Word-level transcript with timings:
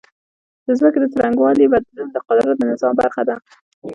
د 0.65 0.67
ځمکې 0.77 0.99
د 1.01 1.05
څرنګوالي 1.13 1.65
بدلون 1.73 2.07
د 2.11 2.17
قدرت 2.27 2.55
د 2.57 2.61
نظام 2.71 2.93
برخه 3.01 3.21
ده. 3.29 3.35